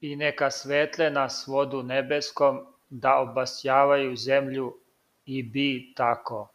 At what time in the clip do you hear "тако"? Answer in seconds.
5.96-6.48